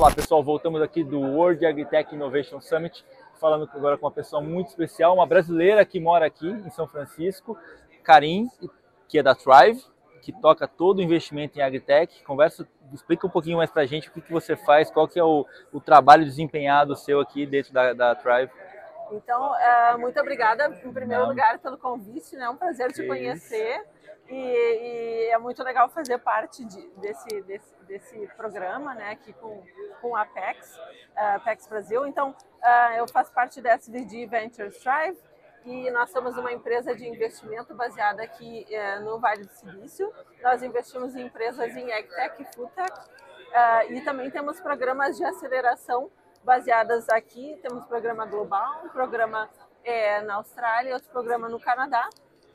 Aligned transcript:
Olá 0.00 0.10
pessoal, 0.10 0.42
voltamos 0.42 0.80
aqui 0.80 1.04
do 1.04 1.20
World 1.20 1.66
Agritech 1.66 2.14
Innovation 2.14 2.58
Summit, 2.58 3.04
falando 3.38 3.68
agora 3.74 3.98
com 3.98 4.06
uma 4.06 4.10
pessoa 4.10 4.40
muito 4.40 4.68
especial, 4.68 5.12
uma 5.12 5.26
brasileira 5.26 5.84
que 5.84 6.00
mora 6.00 6.24
aqui 6.24 6.48
em 6.48 6.70
São 6.70 6.88
Francisco, 6.88 7.54
Karim, 8.02 8.48
que 9.06 9.18
é 9.18 9.22
da 9.22 9.34
Thrive, 9.34 9.84
que 10.22 10.32
toca 10.32 10.66
todo 10.66 11.00
o 11.00 11.02
investimento 11.02 11.58
em 11.58 11.60
Agritech. 11.60 12.24
Conversa, 12.24 12.66
explica 12.94 13.26
um 13.26 13.30
pouquinho 13.30 13.58
mais 13.58 13.70
para 13.70 13.82
a 13.82 13.86
gente 13.86 14.08
o 14.08 14.12
que, 14.12 14.22
que 14.22 14.32
você 14.32 14.56
faz, 14.56 14.90
qual 14.90 15.06
que 15.06 15.18
é 15.18 15.22
o, 15.22 15.44
o 15.70 15.82
trabalho 15.82 16.24
desempenhado 16.24 16.96
seu 16.96 17.20
aqui 17.20 17.44
dentro 17.44 17.70
da, 17.70 17.92
da 17.92 18.14
Thrive. 18.14 18.50
Então, 19.12 19.52
uh, 19.52 19.98
muito 19.98 20.18
obrigada, 20.18 20.66
em 20.82 20.92
primeiro 20.94 21.24
Não. 21.24 21.28
lugar, 21.28 21.58
pelo 21.58 21.76
convite, 21.76 22.36
né? 22.36 22.46
É 22.46 22.48
um 22.48 22.56
prazer 22.56 22.90
te 22.90 23.06
conhecer. 23.06 23.84
E, 24.30 24.34
e, 24.34 25.30
é 25.30 25.38
muito 25.38 25.62
legal 25.62 25.88
fazer 25.88 26.18
parte 26.18 26.64
de, 26.64 26.86
desse, 26.96 27.42
desse, 27.42 27.74
desse, 27.82 28.26
programa, 28.36 28.94
né, 28.94 29.10
aqui 29.10 29.32
com, 29.32 29.62
com 30.00 30.14
a 30.14 30.22
Apex, 30.22 30.76
uh, 30.76 31.36
Apex 31.36 31.66
Brasil. 31.66 32.06
Então, 32.06 32.34
eu 32.96 33.08
faço 33.08 33.32
parte 33.32 33.60
da 33.60 33.72
SVD 33.72 34.26
Ventures 34.26 34.80
Drive 34.82 35.18
e 35.64 35.90
nós 35.90 36.10
somos 36.10 36.36
uma 36.38 36.52
empresa 36.52 36.94
de 36.94 37.06
investimento 37.06 37.74
baseada 37.74 38.22
aqui 38.22 38.66
uh, 38.70 39.04
no 39.04 39.18
Vale 39.18 39.44
do 39.44 39.52
Silício. 39.52 40.12
Nós 40.42 40.62
investimos 40.62 41.14
em 41.14 41.26
empresas 41.26 41.76
em 41.76 41.92
AgTech 41.92 42.42
e 42.42 42.60
uh, 42.62 43.92
e 43.92 44.00
também 44.02 44.30
temos 44.30 44.60
programas 44.60 45.16
de 45.16 45.24
aceleração 45.24 46.10
baseadas 46.42 47.08
aqui. 47.08 47.58
Temos 47.62 47.84
programa 47.86 48.24
global, 48.24 48.84
um 48.84 48.88
programa 48.88 49.50
é, 49.84 50.22
na 50.22 50.36
Austrália, 50.36 50.94
outro 50.94 51.10
programa 51.10 51.48
no 51.48 51.60
Canadá. 51.60 52.08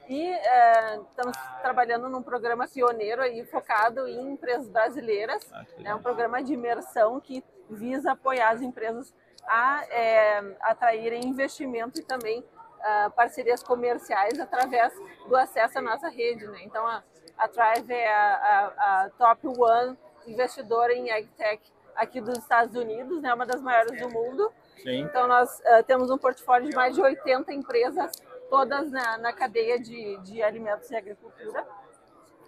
E 0.08 0.30
é, 0.30 0.98
estamos 0.98 1.36
trabalhando 1.62 2.08
num 2.10 2.22
programa 2.22 2.68
pioneiro 2.68 3.22
aí 3.22 3.44
focado 3.46 4.08
em 4.08 4.34
empresas 4.34 4.68
brasileiras. 4.70 5.48
Ah, 5.52 5.66
é 5.84 5.96
um 5.96 6.02
programa 6.02 6.44
de 6.44 6.54
imersão 6.54 7.20
que 7.20 7.44
visa 7.70 8.12
apoiar 8.12 8.52
as 8.52 8.62
empresas 8.62 9.14
a 9.48 9.86
é, 9.90 10.56
atraírem 10.62 11.26
investimento 11.26 12.00
e 12.00 12.04
também 12.04 12.40
uh, 12.40 13.12
parcerias 13.12 13.62
comerciais 13.64 14.40
através 14.40 14.94
do 15.28 15.36
acesso 15.36 15.80
à 15.80 15.82
nossa 15.82 16.10
rede. 16.10 16.48
Né? 16.48 16.60
Então, 16.64 16.86
a, 16.86 17.04
a 17.38 17.48
Thrive 17.48 17.94
é 17.94 18.12
a, 18.12 18.36
a, 18.36 19.04
a 19.06 19.10
top 19.12 19.48
one 19.48 19.98
investidora 20.28 20.94
em 20.94 21.12
AgTech 21.12 21.62
aqui 21.96 22.20
dos 22.20 22.38
Estados 22.38 22.76
Unidos, 22.76 23.22
né, 23.22 23.34
uma 23.34 23.46
das 23.46 23.62
maiores 23.62 24.00
do 24.02 24.10
mundo. 24.10 24.52
Sim. 24.82 25.02
Então, 25.02 25.28
nós 25.28 25.60
uh, 25.60 25.84
temos 25.86 26.10
um 26.10 26.18
portfólio 26.18 26.70
de 26.70 26.76
mais 26.76 26.96
de 26.96 27.02
80 27.02 27.54
empresas, 27.54 28.12
todas 28.50 28.92
na, 28.92 29.18
na 29.18 29.34
cadeia 29.34 29.80
de, 29.80 30.18
de 30.18 30.42
alimentos 30.42 30.90
e 30.92 30.96
agricultura. 30.96 31.66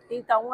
Então, 0.09 0.50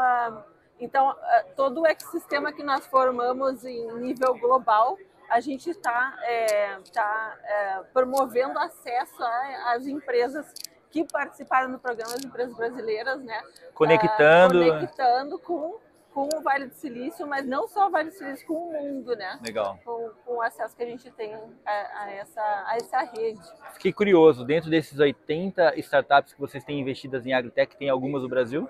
então 0.80 1.16
todo 1.55 1.81
o 1.81 1.88
ecossistema 1.88 2.52
que 2.52 2.63
nós 2.63 2.86
formamos 2.88 3.64
em 3.64 3.91
nível 3.99 4.38
global, 4.38 4.97
a 5.30 5.39
gente 5.39 5.69
está 5.69 6.16
é, 6.23 6.77
tá, 6.91 7.38
é, 7.44 7.83
promovendo 7.94 8.58
acesso 8.59 9.23
às 9.66 9.88
empresas 9.88 10.53
que 10.89 11.03
participaram 11.05 11.71
do 11.71 11.80
programa, 11.80 12.14
as 12.14 12.23
empresas 12.23 12.55
brasileiras, 12.55 13.19
né? 13.23 13.41
Conectando. 13.73 14.59
conectando 14.59 15.39
com 15.39 15.80
com 16.14 16.30
o 16.33 16.42
Vale 16.42 16.67
do 16.67 16.73
Silício, 16.75 17.28
mas 17.28 17.45
não 17.45 17.67
só 17.67 17.88
o 17.88 17.92
Vale 17.92 18.09
do 18.09 18.16
Silício, 18.16 18.45
com 18.45 18.53
o 18.53 18.72
mundo, 18.72 19.16
né? 19.16 19.39
Legal. 19.44 19.80
Com, 19.83 20.11
com 20.25 20.36
o 20.36 20.42
acesso 20.42 20.75
que 20.75 20.83
a 20.83 20.86
gente 20.86 21.09
tem 21.11 21.33
a, 21.33 22.03
a, 22.03 22.11
essa, 22.11 22.42
a 22.42 22.75
essa 22.75 23.00
rede. 23.03 23.42
Fiquei 23.73 23.92
curioso, 23.92 24.45
dentro 24.45 24.70
desses 24.70 25.00
80 25.00 25.80
startups 25.80 26.33
que 26.33 26.39
vocês 26.39 26.64
têm 26.64 26.80
investidas 26.80 27.25
em 27.25 27.33
agritech, 27.33 27.75
tem 27.75 27.89
algumas 27.89 28.22
do 28.22 28.30
Brasil? 28.30 28.70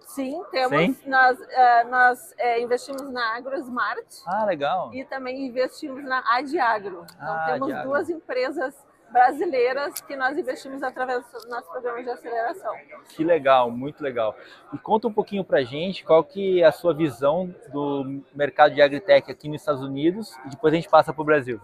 Sim, 0.00 0.42
temos. 0.50 0.96
Sim? 0.96 0.96
Nós, 1.06 1.38
uh, 1.38 1.88
nós 1.88 2.34
é, 2.36 2.60
investimos 2.60 3.08
na 3.12 3.36
AgroSmart. 3.36 4.06
Ah, 4.26 4.44
legal. 4.44 4.92
E 4.92 5.04
também 5.04 5.46
investimos 5.46 6.02
na 6.02 6.24
Adiagro. 6.34 7.06
Então, 7.14 7.32
ah, 7.32 7.44
temos 7.46 7.68
Adiagro. 7.68 7.88
duas 7.90 8.10
empresas 8.10 8.89
brasileiras 9.10 10.00
que 10.00 10.16
nós 10.16 10.36
investimos 10.36 10.82
através 10.82 11.24
do 11.26 11.48
nosso 11.48 11.70
programa 11.70 12.02
de 12.02 12.10
aceleração. 12.10 12.74
Que 13.08 13.24
legal, 13.24 13.70
muito 13.70 14.02
legal. 14.02 14.36
E 14.72 14.78
conta 14.78 15.08
um 15.08 15.12
pouquinho 15.12 15.44
para 15.44 15.62
gente 15.62 16.04
qual 16.04 16.22
que 16.22 16.62
é 16.62 16.66
a 16.66 16.72
sua 16.72 16.94
visão 16.94 17.54
do 17.72 18.22
mercado 18.34 18.74
de 18.74 18.82
agritech 18.82 19.30
aqui 19.30 19.48
nos 19.48 19.60
Estados 19.60 19.82
Unidos 19.82 20.36
e 20.46 20.50
depois 20.50 20.72
a 20.72 20.76
gente 20.76 20.88
passa 20.88 21.12
para 21.12 21.22
o 21.22 21.24
Brasil. 21.24 21.60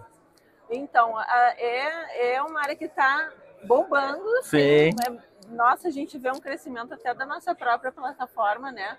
Então, 0.68 1.20
é, 1.20 2.34
é 2.34 2.42
uma 2.42 2.60
área 2.60 2.74
que 2.74 2.86
está 2.86 3.30
bombando. 3.64 4.24
Sim. 4.42 4.90
Assim, 5.00 5.20
nossa, 5.48 5.88
a 5.88 5.90
gente 5.90 6.18
vê 6.18 6.30
um 6.30 6.40
crescimento 6.40 6.92
até 6.92 7.14
da 7.14 7.24
nossa 7.24 7.54
própria 7.54 7.92
plataforma, 7.92 8.72
né? 8.72 8.98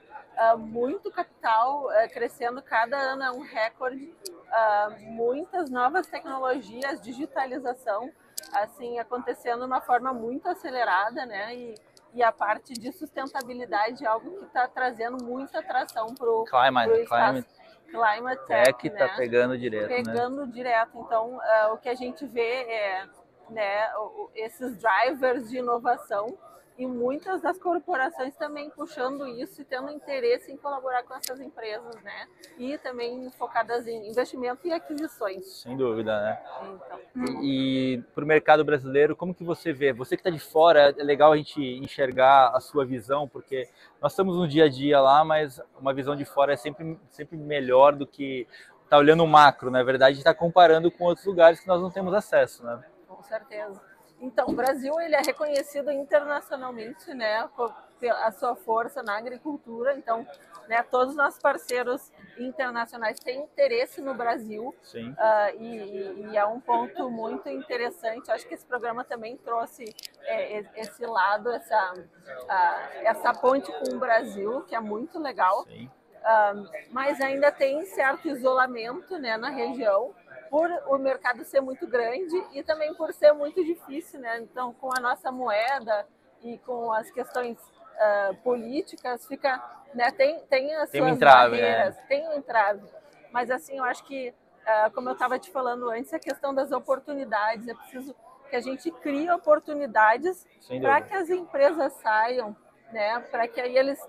Uh, 0.53 0.57
muito 0.57 1.11
capital 1.11 1.87
uh, 1.87 2.13
crescendo 2.13 2.61
cada 2.61 2.95
ano 2.95 3.23
é 3.23 3.31
um 3.31 3.41
recorde, 3.41 4.13
uh, 4.23 4.99
muitas 5.11 5.69
novas 5.69 6.07
tecnologias, 6.07 7.01
digitalização 7.01 8.11
assim 8.53 8.99
acontecendo 8.99 9.59
de 9.59 9.65
uma 9.65 9.81
forma 9.81 10.13
muito 10.13 10.47
acelerada, 10.47 11.25
né? 11.25 11.55
E, 11.55 11.75
e 12.13 12.23
a 12.23 12.31
parte 12.31 12.73
de 12.73 12.91
sustentabilidade 12.91 14.03
é 14.03 14.07
algo 14.07 14.37
que 14.37 14.45
está 14.45 14.67
trazendo 14.67 15.23
muita 15.23 15.59
atração 15.59 16.13
para 16.15 16.29
o 16.29 16.45
climate, 16.45 17.05
climate, 17.05 17.47
climate 17.89 18.45
tech, 18.47 18.87
está 18.87 19.07
né? 19.07 19.13
pegando 19.17 19.57
direto, 19.57 19.87
pegando 19.87 20.45
né? 20.45 20.51
direto. 20.51 20.97
Então, 20.99 21.35
uh, 21.35 21.73
o 21.73 21.77
que 21.77 21.89
a 21.89 21.95
gente 21.95 22.25
vê 22.25 22.63
é 22.63 23.07
né, 23.49 23.89
esses 24.35 24.77
drivers 24.77 25.49
de 25.49 25.57
inovação 25.57 26.37
e 26.77 26.85
muitas 26.85 27.41
das 27.41 27.57
corporações 27.57 28.35
também 28.35 28.69
puxando 28.69 29.27
isso 29.27 29.61
e 29.61 29.65
tendo 29.65 29.89
interesse 29.89 30.51
em 30.51 30.57
colaborar 30.57 31.03
com 31.03 31.15
essas 31.15 31.39
empresas, 31.39 31.95
né? 32.03 32.27
E 32.57 32.77
também 32.77 33.29
focadas 33.31 33.87
em 33.87 34.09
investimento 34.09 34.67
e 34.67 34.71
aquisições. 34.71 35.61
Sem 35.61 35.75
dúvida, 35.75 36.21
né? 36.21 36.39
Então. 36.75 36.99
E, 37.41 37.95
e 37.95 38.01
para 38.13 38.23
o 38.23 38.27
mercado 38.27 38.63
brasileiro, 38.63 39.15
como 39.15 39.33
que 39.33 39.43
você 39.43 39.73
vê? 39.73 39.91
Você 39.91 40.15
que 40.15 40.21
está 40.21 40.29
de 40.29 40.39
fora, 40.39 40.93
é 40.95 41.03
legal 41.03 41.31
a 41.31 41.37
gente 41.37 41.59
enxergar 41.59 42.49
a 42.55 42.59
sua 42.59 42.85
visão, 42.85 43.27
porque 43.27 43.67
nós 43.99 44.11
estamos 44.11 44.37
no 44.37 44.47
dia 44.47 44.65
a 44.65 44.69
dia 44.69 45.01
lá, 45.01 45.25
mas 45.25 45.59
uma 45.79 45.93
visão 45.93 46.15
de 46.15 46.25
fora 46.25 46.53
é 46.53 46.57
sempre, 46.57 46.99
sempre 47.09 47.37
melhor 47.37 47.95
do 47.95 48.05
que 48.05 48.47
estar 48.83 48.89
tá 48.89 48.97
olhando 48.97 49.23
o 49.23 49.27
macro, 49.27 49.71
na 49.71 49.81
verdade, 49.81 50.19
está 50.19 50.33
comparando 50.33 50.91
com 50.91 51.05
outros 51.05 51.25
lugares 51.25 51.59
que 51.59 51.67
nós 51.67 51.81
não 51.81 51.89
temos 51.89 52.13
acesso, 52.13 52.63
né? 52.63 52.83
Com 53.07 53.23
certeza. 53.23 53.96
Então, 54.19 54.47
o 54.47 54.53
Brasil 54.53 54.99
ele 54.99 55.15
é 55.15 55.21
reconhecido 55.21 55.91
internacionalmente, 55.91 57.13
né, 57.13 57.47
por 57.55 57.73
a 58.05 58.31
sua 58.31 58.55
força 58.55 59.01
na 59.01 59.17
agricultura. 59.17 59.97
Então, 59.97 60.25
né, 60.67 60.83
todos 60.83 61.11
os 61.11 61.15
nossos 61.15 61.41
parceiros 61.41 62.11
internacionais 62.37 63.19
têm 63.19 63.41
interesse 63.41 64.01
no 64.01 64.13
Brasil. 64.13 64.75
Sim. 64.83 65.11
Uh, 65.11 65.61
e, 65.61 66.31
e, 66.31 66.37
é 66.37 66.45
um 66.45 66.59
ponto 66.59 67.09
muito 67.09 67.49
interessante. 67.49 68.29
acho 68.31 68.47
que 68.47 68.53
esse 68.53 68.65
programa 68.65 69.03
também 69.03 69.37
trouxe 69.37 69.95
é, 70.23 70.59
esse 70.75 71.05
lado, 71.05 71.49
essa, 71.49 71.93
uh, 71.93 73.03
essa 73.03 73.33
ponte 73.33 73.71
com 73.71 73.95
o 73.95 73.99
Brasil, 73.99 74.61
que 74.63 74.75
é 74.75 74.79
muito 74.79 75.19
legal. 75.19 75.63
Sim. 75.65 75.89
Uh, 76.17 76.69
mas 76.91 77.21
ainda 77.21 77.51
tem 77.51 77.85
certo 77.85 78.27
isolamento 78.27 79.17
né, 79.17 79.37
na 79.37 79.49
região 79.49 80.13
por 80.49 80.69
o 80.87 80.97
mercado 80.97 81.43
ser 81.43 81.61
muito 81.61 81.87
grande 81.87 82.35
e 82.53 82.63
também 82.63 82.93
por 82.93 83.13
ser 83.13 83.31
muito 83.33 83.63
difícil, 83.63 84.19
né? 84.19 84.39
Então, 84.39 84.73
com 84.73 84.89
a 84.95 84.99
nossa 84.99 85.31
moeda 85.31 86.07
e 86.43 86.57
com 86.59 86.91
as 86.91 87.09
questões 87.11 87.57
uh, 87.57 88.35
políticas, 88.43 89.25
fica, 89.25 89.61
né? 89.93 90.11
Tem 90.11 90.39
tem 90.49 90.75
as 90.75 90.89
tem 90.89 91.01
suas 91.01 91.11
um 91.11 91.15
entrave, 91.15 91.57
né? 91.57 91.61
barreiras, 91.61 91.95
né? 91.95 92.03
tem 92.07 92.29
um 92.29 92.33
entrave. 92.33 92.87
Mas 93.31 93.51
assim, 93.51 93.77
eu 93.77 93.83
acho 93.83 94.03
que, 94.05 94.29
uh, 94.29 94.91
como 94.93 95.09
eu 95.09 95.13
estava 95.13 95.37
te 95.37 95.51
falando 95.51 95.89
antes, 95.89 96.13
a 96.13 96.19
questão 96.19 96.53
das 96.53 96.71
oportunidades 96.71 97.67
é 97.67 97.73
preciso 97.73 98.15
que 98.49 98.55
a 98.55 98.61
gente 98.61 98.89
crie 98.91 99.29
oportunidades 99.29 100.45
para 100.81 101.01
que 101.01 101.13
as 101.13 101.29
empresas 101.29 101.93
saiam, 101.93 102.55
né? 102.91 103.19
Para 103.31 103.47
que 103.47 103.59
aí 103.59 103.77
eles 103.77 103.99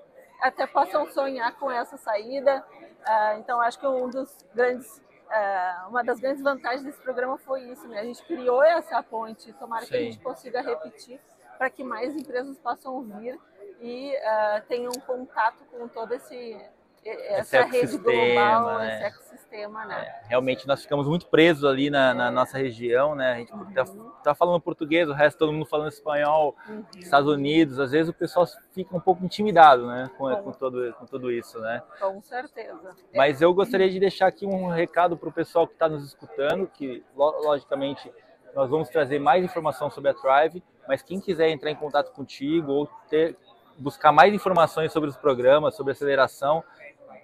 até 0.40 0.66
possam 0.66 1.06
sonhar 1.10 1.56
com 1.58 1.70
essa 1.70 1.96
saída. 1.96 2.64
Uh, 3.00 3.38
então, 3.38 3.60
acho 3.60 3.78
que 3.78 3.86
um 3.86 4.08
dos 4.08 4.36
grandes 4.54 5.02
é, 5.30 5.86
uma 5.88 6.02
das 6.02 6.20
grandes 6.20 6.42
vantagens 6.42 6.82
desse 6.82 7.00
programa 7.00 7.38
foi 7.38 7.62
isso, 7.70 7.86
né? 7.88 8.00
A 8.00 8.04
gente 8.04 8.22
criou 8.24 8.62
essa 8.62 9.02
ponte, 9.02 9.52
tomara 9.54 9.84
Sim. 9.84 9.88
que 9.90 9.96
a 9.96 10.00
gente 10.00 10.18
consiga 10.20 10.60
repetir 10.60 11.20
para 11.56 11.68
que 11.68 11.82
mais 11.82 12.14
empresas 12.14 12.58
possam 12.58 13.02
vir 13.02 13.38
e 13.80 14.14
uh, 14.14 14.66
tenham 14.68 14.92
contato 15.06 15.64
com 15.70 15.88
todo 15.88 16.14
esse 16.14 16.60
essa 17.08 17.60
esse 17.60 17.70
rede 17.70 17.98
global, 17.98 18.78
né? 18.78 18.94
esse 18.94 19.04
ecossistema, 19.04 19.84
né? 19.86 20.06
É, 20.06 20.28
realmente 20.28 20.66
nós 20.66 20.82
ficamos 20.82 21.06
muito 21.06 21.26
presos 21.26 21.64
ali 21.64 21.90
na, 21.90 22.12
na 22.14 22.30
nossa 22.30 22.58
região, 22.58 23.14
né? 23.14 23.32
A 23.32 23.36
gente 23.36 23.52
uhum. 23.52 23.72
tá, 23.72 23.84
tá, 24.22 24.34
falando 24.34 24.60
português, 24.60 25.08
o 25.08 25.12
resto 25.12 25.38
todo 25.38 25.52
mundo 25.52 25.66
falando 25.66 25.88
espanhol, 25.88 26.54
uhum. 26.68 26.84
Estados 26.96 27.32
Unidos, 27.32 27.78
às 27.78 27.92
vezes 27.92 28.08
o 28.08 28.14
pessoal 28.14 28.46
fica 28.72 28.96
um 28.96 29.00
pouco 29.00 29.24
intimidado, 29.24 29.86
né? 29.86 30.10
Com, 30.18 30.34
com, 30.36 30.52
todo, 30.52 30.92
com 30.94 31.06
tudo 31.06 31.30
isso, 31.30 31.58
né? 31.60 31.82
Com 32.00 32.20
certeza. 32.22 32.94
Mas 33.14 33.40
eu 33.40 33.52
gostaria 33.54 33.88
de 33.88 33.98
deixar 33.98 34.26
aqui 34.26 34.46
um 34.46 34.68
recado 34.68 35.16
para 35.16 35.28
o 35.28 35.32
pessoal 35.32 35.66
que 35.66 35.74
está 35.74 35.88
nos 35.88 36.04
escutando, 36.04 36.66
que 36.66 37.02
logicamente 37.16 38.12
nós 38.54 38.68
vamos 38.70 38.88
trazer 38.88 39.18
mais 39.18 39.44
informação 39.44 39.90
sobre 39.90 40.10
a 40.10 40.14
Thrive, 40.14 40.62
mas 40.86 41.02
quem 41.02 41.20
quiser 41.20 41.48
entrar 41.48 41.70
em 41.70 41.76
contato 41.76 42.12
contigo 42.12 42.72
ou 42.72 42.86
ter, 43.08 43.36
buscar 43.78 44.10
mais 44.10 44.32
informações 44.32 44.92
sobre 44.92 45.08
os 45.08 45.16
programas, 45.16 45.76
sobre 45.76 45.92
aceleração, 45.92 46.64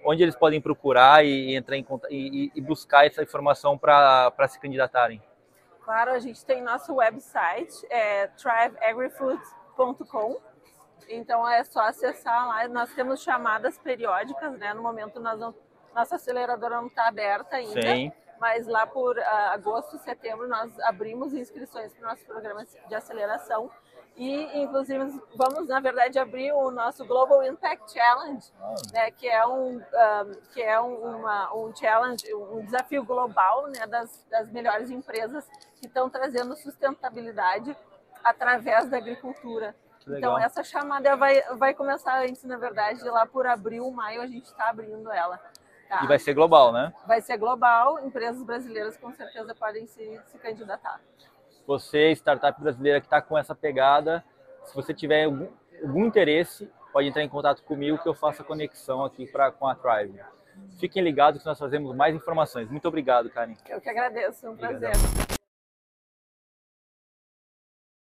onde 0.05 0.23
eles 0.23 0.35
podem 0.35 0.61
procurar 0.61 1.25
e, 1.25 1.55
entrar 1.55 1.75
em 1.75 1.85
e, 2.09 2.51
e 2.55 2.61
buscar 2.61 3.05
essa 3.05 3.23
informação 3.23 3.77
para 3.77 4.47
se 4.47 4.59
candidatarem? 4.59 5.21
Claro, 5.83 6.11
a 6.11 6.19
gente 6.19 6.45
tem 6.45 6.61
nosso 6.61 6.95
website, 6.95 7.85
é 7.89 8.27
thriveagrifood.com. 8.27 10.39
Então 11.07 11.47
é 11.47 11.63
só 11.63 11.81
acessar 11.81 12.47
lá. 12.47 12.67
Nós 12.67 12.91
temos 12.93 13.21
chamadas 13.21 13.77
periódicas, 13.77 14.57
né? 14.57 14.73
No 14.73 14.81
momento 14.81 15.19
nós 15.19 15.39
não, 15.39 15.53
nossa 15.93 16.15
aceleradora 16.15 16.77
não 16.77 16.87
está 16.87 17.07
aberta 17.07 17.57
ainda. 17.57 17.81
Sim. 17.81 18.11
Mas 18.39 18.67
lá 18.67 18.85
por 18.85 19.17
uh, 19.17 19.21
agosto, 19.53 19.97
setembro, 19.99 20.47
nós 20.47 20.77
abrimos 20.81 21.33
inscrições 21.33 21.93
para 21.93 22.05
o 22.05 22.09
nosso 22.09 22.25
programa 22.25 22.65
de 22.87 22.95
aceleração 22.95 23.71
e 24.17 24.61
inclusive 24.61 25.21
vamos 25.35 25.67
na 25.67 25.79
verdade 25.79 26.17
abrir 26.17 26.53
o 26.53 26.71
nosso 26.71 27.05
Global 27.05 27.43
Impact 27.43 27.91
Challenge, 27.91 28.45
né, 28.93 29.11
que 29.11 29.27
é 29.27 29.45
um, 29.45 29.77
um 29.77 29.81
que 30.53 30.61
é 30.61 30.79
um, 30.79 31.17
uma, 31.17 31.53
um 31.53 31.75
challenge, 31.75 32.33
um 32.33 32.63
desafio 32.63 33.03
global, 33.03 33.67
né, 33.67 33.85
das, 33.87 34.25
das 34.29 34.49
melhores 34.49 34.89
empresas 34.89 35.45
que 35.75 35.87
estão 35.87 36.09
trazendo 36.09 36.55
sustentabilidade 36.55 37.75
através 38.23 38.89
da 38.89 38.97
agricultura. 38.97 39.75
Então 40.07 40.37
essa 40.37 40.63
chamada 40.63 41.15
vai 41.15 41.41
vai 41.55 41.73
começar 41.73 42.21
antes, 42.21 42.43
na 42.43 42.57
verdade, 42.57 43.03
lá 43.09 43.25
por 43.25 43.45
abril, 43.45 43.89
maio 43.91 44.21
a 44.21 44.27
gente 44.27 44.45
está 44.45 44.69
abrindo 44.69 45.11
ela. 45.11 45.41
Tá? 45.87 46.03
E 46.03 46.07
vai 46.07 46.17
ser 46.17 46.33
global, 46.33 46.73
né? 46.73 46.93
Vai 47.05 47.21
ser 47.21 47.37
global. 47.37 47.99
Empresas 48.05 48.43
brasileiras 48.43 48.97
com 48.97 49.11
certeza 49.13 49.53
podem 49.53 49.85
se, 49.85 50.19
se 50.25 50.37
candidatar. 50.39 50.99
Você, 51.67 52.11
startup 52.11 52.59
brasileira 52.59 52.99
que 52.99 53.07
está 53.07 53.21
com 53.21 53.37
essa 53.37 53.55
pegada, 53.55 54.23
se 54.63 54.75
você 54.75 54.93
tiver 54.93 55.25
algum, 55.25 55.47
algum, 55.81 56.05
interesse, 56.05 56.71
pode 56.91 57.07
entrar 57.07 57.23
em 57.23 57.29
contato 57.29 57.63
comigo 57.63 57.97
que 57.97 58.07
eu 58.07 58.13
faço 58.13 58.41
a 58.41 58.45
conexão 58.45 59.03
aqui 59.03 59.25
pra, 59.27 59.51
com 59.51 59.67
a 59.67 59.75
Thrive. 59.75 60.19
Fiquem 60.79 61.03
ligados 61.03 61.41
que 61.41 61.47
nós 61.47 61.59
fazemos 61.59 61.95
mais 61.95 62.15
informações. 62.15 62.69
Muito 62.69 62.87
obrigado, 62.87 63.29
Karen. 63.29 63.55
Eu 63.67 63.81
que 63.81 63.89
agradeço, 63.89 64.49
um 64.49 64.55
prazer. 64.55 64.91